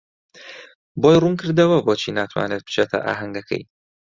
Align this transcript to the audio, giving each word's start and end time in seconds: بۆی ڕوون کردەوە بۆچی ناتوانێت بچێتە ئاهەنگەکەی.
بۆی 1.01 1.17
ڕوون 1.21 1.33
کردەوە 1.41 1.77
بۆچی 1.85 2.15
ناتوانێت 2.17 2.61
بچێتە 2.67 2.97
ئاهەنگەکەی. 3.05 3.63